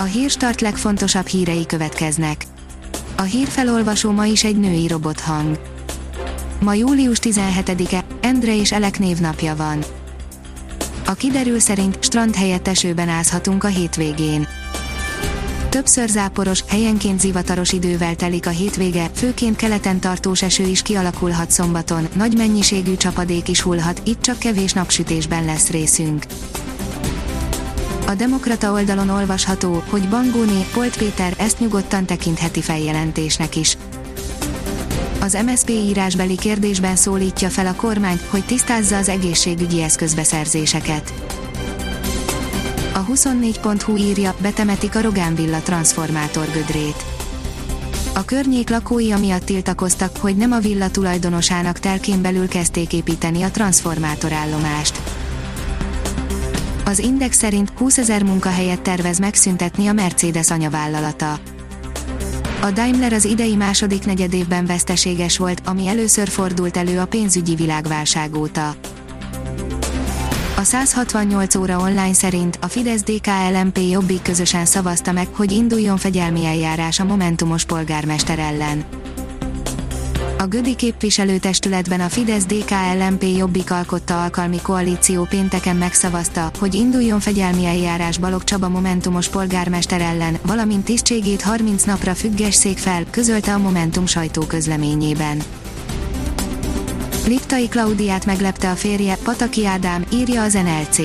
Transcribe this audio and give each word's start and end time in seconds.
A 0.00 0.02
hírstart 0.02 0.60
legfontosabb 0.60 1.26
hírei 1.26 1.66
következnek. 1.66 2.44
A 3.16 3.22
hírfelolvasó 3.22 4.10
ma 4.10 4.24
is 4.24 4.44
egy 4.44 4.56
női 4.56 4.86
robothang. 4.86 5.60
Ma 6.60 6.74
július 6.74 7.18
17-e, 7.22 8.04
Endre 8.20 8.56
és 8.56 8.72
Elek 8.72 8.98
névnapja 8.98 9.56
van. 9.56 9.84
A 11.06 11.12
kiderül 11.12 11.58
szerint 11.58 12.04
strand 12.04 12.34
helyett 12.34 12.68
esőben 12.68 13.08
ázhatunk 13.08 13.64
a 13.64 13.66
hétvégén. 13.68 14.48
Többször 15.68 16.08
záporos, 16.08 16.64
helyenként 16.68 17.20
zivataros 17.20 17.72
idővel 17.72 18.14
telik 18.14 18.46
a 18.46 18.50
hétvége, 18.50 19.10
főként 19.14 19.56
keleten 19.56 20.00
tartós 20.00 20.42
eső 20.42 20.66
is 20.66 20.82
kialakulhat 20.82 21.50
szombaton, 21.50 22.08
nagy 22.16 22.36
mennyiségű 22.36 22.96
csapadék 22.96 23.48
is 23.48 23.60
hullhat, 23.60 24.00
itt 24.04 24.20
csak 24.20 24.38
kevés 24.38 24.72
napsütésben 24.72 25.44
lesz 25.44 25.70
részünk. 25.70 26.24
A 28.08 28.14
Demokrata 28.14 28.72
oldalon 28.72 29.08
olvasható, 29.08 29.82
hogy 29.88 30.08
Bangóné, 30.08 30.66
Polt 30.72 30.96
Péter 30.96 31.34
ezt 31.38 31.58
nyugodtan 31.58 32.04
tekintheti 32.04 32.60
feljelentésnek 32.60 33.56
is. 33.56 33.76
Az 35.20 35.38
MSP 35.46 35.68
írásbeli 35.68 36.36
kérdésben 36.36 36.96
szólítja 36.96 37.48
fel 37.48 37.66
a 37.66 37.74
kormány, 37.74 38.20
hogy 38.30 38.44
tisztázza 38.44 38.96
az 38.96 39.08
egészségügyi 39.08 39.82
eszközbeszerzéseket. 39.82 41.12
A 42.94 43.04
24.hu 43.04 43.96
írja, 43.96 44.34
betemetik 44.40 44.94
a 44.94 45.00
Rogán 45.00 45.34
Villa 45.34 45.58
transformátor 45.58 46.46
gödrét. 46.52 47.04
A 48.14 48.24
környék 48.24 48.70
lakói 48.70 49.12
amiatt 49.12 49.44
tiltakoztak, 49.44 50.16
hogy 50.16 50.36
nem 50.36 50.52
a 50.52 50.58
villa 50.58 50.90
tulajdonosának 50.90 51.78
telkén 51.78 52.22
belül 52.22 52.48
kezdték 52.48 52.92
építeni 52.92 53.42
a 53.42 53.50
transformátorállomást. 53.50 55.07
Az 56.88 56.98
Index 56.98 57.36
szerint 57.36 57.70
20 57.76 57.98
ezer 57.98 58.22
munkahelyet 58.22 58.80
tervez 58.80 59.18
megszüntetni 59.18 59.86
a 59.86 59.92
Mercedes 59.92 60.50
anyavállalata. 60.50 61.38
A 62.60 62.70
Daimler 62.70 63.12
az 63.12 63.24
idei 63.24 63.56
második 63.56 64.04
negyedévben 64.04 64.66
veszteséges 64.66 65.38
volt, 65.38 65.62
ami 65.64 65.86
először 65.86 66.28
fordult 66.28 66.76
elő 66.76 66.98
a 66.98 67.06
pénzügyi 67.06 67.54
világválság 67.54 68.34
óta. 68.36 68.74
A 70.56 70.62
168 70.62 71.54
óra 71.54 71.78
online 71.78 72.12
szerint 72.12 72.58
a 72.60 72.66
Fidesz 72.66 73.02
DK-LMP 73.02 73.78
Jobbik 73.90 74.22
közösen 74.22 74.64
szavazta 74.64 75.12
meg, 75.12 75.26
hogy 75.32 75.52
induljon 75.52 75.96
fegyelmi 75.96 76.44
eljárás 76.44 77.00
a 77.00 77.04
Momentumos 77.04 77.64
polgármester 77.64 78.38
ellen. 78.38 78.84
A 80.38 80.46
Gödi 80.46 80.74
képviselőtestületben 80.74 82.00
a 82.00 82.08
Fidesz 82.08 82.44
DK-LMP 82.44 83.22
Jobbik 83.36 83.70
alkotta 83.70 84.22
alkalmi 84.22 84.60
koalíció 84.62 85.24
pénteken 85.24 85.76
megszavazta, 85.76 86.50
hogy 86.58 86.74
induljon 86.74 87.20
fegyelmi 87.20 87.64
eljárás 87.64 88.18
Balog 88.18 88.44
Csaba 88.44 88.68
Momentumos 88.68 89.28
polgármester 89.28 90.00
ellen, 90.00 90.38
valamint 90.42 90.84
tisztségét 90.84 91.42
30 91.42 91.82
napra 91.82 92.14
függesszék 92.14 92.78
fel, 92.78 93.04
közölte 93.10 93.54
a 93.54 93.58
Momentum 93.58 94.06
sajtóközleményében. 94.06 95.42
Liptai 97.26 97.68
Klaudiát 97.68 98.26
meglepte 98.26 98.70
a 98.70 98.74
férje, 98.74 99.16
Pataki 99.24 99.66
Ádám, 99.66 100.04
írja 100.12 100.42
az 100.42 100.52
NLC. 100.52 101.00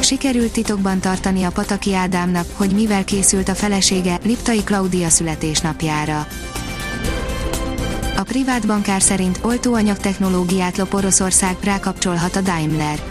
Sikerült 0.00 0.52
titokban 0.52 1.00
tartani 1.00 1.42
a 1.42 1.50
Pataki 1.50 1.94
Ádámnak, 1.94 2.46
hogy 2.52 2.70
mivel 2.70 3.04
készült 3.04 3.48
a 3.48 3.54
felesége, 3.54 4.18
Liptai 4.24 4.64
Klaudia 4.64 5.08
születésnapjára. 5.08 6.26
A 8.16 8.22
privát 8.22 8.66
bankár 8.66 9.02
szerint 9.02 9.38
oltóanyag 9.42 9.96
technológiát 9.96 10.76
lop 10.76 10.94
Oroszország 10.94 11.56
rákapcsolhat 11.64 12.36
a 12.36 12.40
Daimler. 12.40 13.02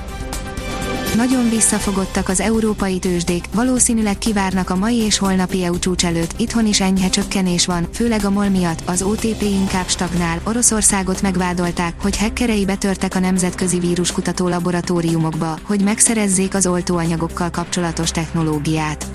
Nagyon 1.15 1.49
visszafogottak 1.49 2.29
az 2.29 2.39
európai 2.39 2.99
tőzsdék, 2.99 3.45
valószínűleg 3.53 4.17
kivárnak 4.17 4.69
a 4.69 4.75
mai 4.75 4.95
és 4.95 5.17
holnapi 5.17 5.63
EU 5.63 5.79
csúcs 5.79 6.05
előtt, 6.05 6.39
itthon 6.39 6.65
is 6.65 6.81
enyhe 6.81 7.09
csökkenés 7.09 7.65
van, 7.65 7.87
főleg 7.93 8.25
a 8.25 8.29
MOL 8.29 8.49
miatt, 8.49 8.81
az 8.85 9.01
OTP 9.01 9.41
inkább 9.41 9.87
stagnál, 9.87 10.41
Oroszországot 10.43 11.21
megvádolták, 11.21 12.01
hogy 12.01 12.17
hekkerei 12.17 12.65
betörtek 12.65 13.15
a 13.15 13.19
nemzetközi 13.19 13.79
víruskutató 13.79 14.47
laboratóriumokba, 14.47 15.57
hogy 15.63 15.81
megszerezzék 15.81 16.55
az 16.55 16.67
oltóanyagokkal 16.67 17.49
kapcsolatos 17.49 18.11
technológiát. 18.11 19.05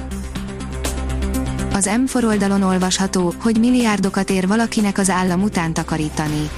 Az 1.81 1.91
M4 2.07 2.25
oldalon 2.25 2.63
olvasható, 2.63 3.35
hogy 3.43 3.59
milliárdokat 3.59 4.31
ér 4.31 4.47
valakinek 4.47 4.99
az 4.99 5.11
állam 5.11 5.43
után 5.43 5.73
takarítani. 5.73 6.51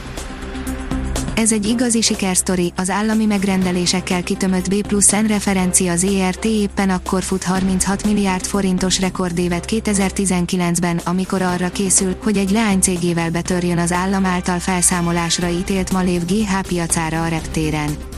Ez 1.35 1.53
egy 1.53 1.67
igazi 1.67 2.01
sikersztori, 2.01 2.73
az 2.77 2.91
állami 2.91 3.25
megrendelésekkel 3.25 4.23
kitömött 4.23 4.69
B 4.69 4.87
plusz 4.87 5.11
N 5.11 5.27
referencia 5.27 5.93
az 5.93 6.05
ERT 6.05 6.45
éppen 6.45 6.91
akkor 6.91 7.23
fut 7.23 7.45
36 7.45 8.05
milliárd 8.05 8.45
forintos 8.45 9.01
rekordévet 9.01 9.65
2019-ben, 9.69 11.01
amikor 11.05 11.43
arra 11.43 11.71
készül, 11.71 12.17
hogy 12.23 12.37
egy 12.37 12.51
leánycégével 12.51 13.31
betörjön 13.31 13.79
az 13.79 13.93
állam 13.93 14.25
által 14.25 14.59
felszámolásra 14.59 15.49
ítélt 15.49 15.93
Malév 15.93 16.25
GH 16.25 16.61
piacára 16.69 17.23
a 17.23 17.29
reptéren. 17.29 18.12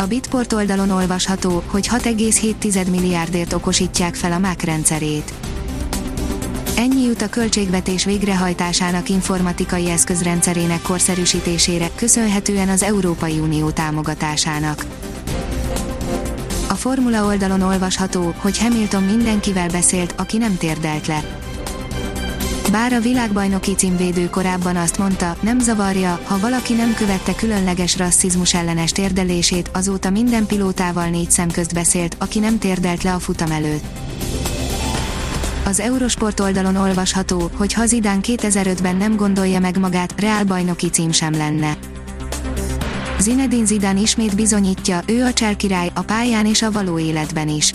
A 0.00 0.06
Bitport 0.06 0.52
oldalon 0.52 0.90
olvasható, 0.90 1.62
hogy 1.66 1.88
6,7 1.88 2.90
milliárdért 2.90 3.52
okosítják 3.52 4.14
fel 4.14 4.32
a 4.32 4.38
MÁK 4.38 4.62
rendszerét. 4.62 5.32
Ennyi 6.76 7.02
jut 7.02 7.22
a 7.22 7.28
költségvetés 7.28 8.04
végrehajtásának 8.04 9.08
informatikai 9.08 9.90
eszközrendszerének 9.90 10.82
korszerűsítésére, 10.82 11.90
köszönhetően 11.94 12.68
az 12.68 12.82
Európai 12.82 13.38
Unió 13.38 13.70
támogatásának. 13.70 14.84
A 16.68 16.74
formula 16.74 17.24
oldalon 17.24 17.60
olvasható, 17.60 18.34
hogy 18.36 18.58
Hamilton 18.58 19.02
mindenkivel 19.02 19.68
beszélt, 19.68 20.14
aki 20.16 20.38
nem 20.38 20.56
térdelt 20.56 21.06
le. 21.06 21.39
Bár 22.70 22.92
a 22.92 23.00
világbajnoki 23.00 23.74
címvédő 23.74 24.30
korábban 24.30 24.76
azt 24.76 24.98
mondta, 24.98 25.36
nem 25.40 25.58
zavarja, 25.58 26.20
ha 26.24 26.38
valaki 26.38 26.72
nem 26.72 26.94
követte 26.94 27.34
különleges 27.34 27.96
rasszizmus 27.96 28.54
ellenes 28.54 28.92
térdelését, 28.92 29.70
azóta 29.72 30.10
minden 30.10 30.46
pilótával 30.46 31.08
négy 31.08 31.30
szem 31.30 31.50
közt 31.50 31.74
beszélt, 31.74 32.16
aki 32.18 32.38
nem 32.38 32.58
térdelt 32.58 33.02
le 33.02 33.14
a 33.14 33.18
futam 33.18 33.50
előtt. 33.50 33.84
Az 35.64 35.80
Eurosport 35.80 36.40
oldalon 36.40 36.76
olvasható, 36.76 37.50
hogy 37.56 37.72
ha 37.72 37.86
Zidane 37.86 38.20
2005-ben 38.22 38.96
nem 38.96 39.16
gondolja 39.16 39.60
meg 39.60 39.78
magát, 39.78 40.20
Real 40.20 40.44
bajnoki 40.44 40.88
cím 40.88 41.12
sem 41.12 41.32
lenne. 41.32 41.76
Zinedine 43.18 43.64
Zidane 43.64 44.00
ismét 44.00 44.36
bizonyítja, 44.36 45.00
ő 45.06 45.24
a 45.24 45.32
cselkirály 45.32 45.90
a 45.94 46.02
pályán 46.02 46.46
és 46.46 46.62
a 46.62 46.70
való 46.70 46.98
életben 46.98 47.48
is. 47.48 47.74